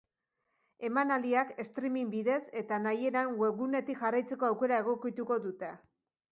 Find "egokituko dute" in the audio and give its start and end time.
4.85-5.75